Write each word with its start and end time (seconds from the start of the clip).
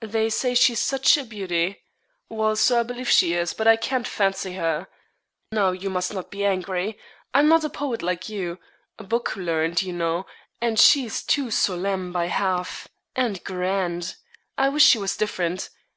'They 0.00 0.28
say 0.28 0.54
she's 0.56 0.80
such 0.80 1.16
a 1.16 1.22
beauty! 1.22 1.84
Well, 2.28 2.56
so 2.56 2.80
I 2.80 2.82
believe 2.82 3.08
she 3.08 3.34
is, 3.34 3.54
but 3.54 3.68
I 3.68 3.76
can't 3.76 4.08
fancy 4.08 4.54
her. 4.54 4.88
Now 5.52 5.70
you 5.70 5.88
must 5.88 6.12
not 6.12 6.32
be 6.32 6.44
angry. 6.44 6.98
I'm 7.32 7.46
not 7.46 7.62
a 7.62 7.70
poet 7.70 8.02
like 8.02 8.28
you 8.28 8.58
book 8.96 9.36
learned, 9.36 9.82
you 9.82 9.92
know; 9.92 10.26
and 10.60 10.80
she's 10.80 11.22
too 11.22 11.52
solemn 11.52 12.10
by 12.12 12.26
half, 12.26 12.88
and 13.14 13.44
grand. 13.44 14.16
I 14.58 14.68
wish 14.68 14.82
she 14.84 14.98
was 14.98 15.16
different. 15.16 15.70